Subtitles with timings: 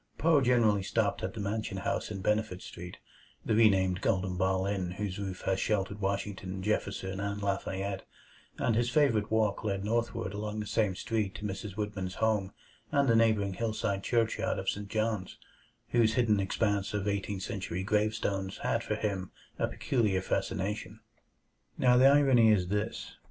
[0.17, 2.97] Poe generally stopped at the Mansion House in Benefit Street
[3.45, 8.03] the renamed Golden Ball Inn whose roof has sheltered Washington, Jefferson, and Lafayette
[8.57, 11.73] and his favorite walk led northward along the same street to Mrs.
[11.73, 12.51] Whitman's home
[12.91, 14.87] and the neighboring hillside churchyard of St.
[14.87, 15.37] John's,
[15.89, 19.29] whose hidden expanse of Eighteenth Century gravestones had for him
[19.59, 20.99] a peculiar fascination.
[21.77, 23.17] Now the irony is this.